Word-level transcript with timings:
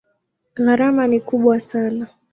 Gharama 0.55 1.03
ni 1.07 1.19
kubwa 1.27 1.59
sana. 1.59 2.07